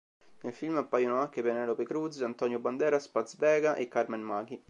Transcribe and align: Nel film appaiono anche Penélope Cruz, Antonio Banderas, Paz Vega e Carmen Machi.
Nel 0.41 0.51
film 0.53 0.77
appaiono 0.77 1.19
anche 1.21 1.43
Penélope 1.43 1.83
Cruz, 1.85 2.23
Antonio 2.23 2.57
Banderas, 2.57 3.07
Paz 3.07 3.35
Vega 3.37 3.75
e 3.75 3.87
Carmen 3.87 4.23
Machi. 4.23 4.59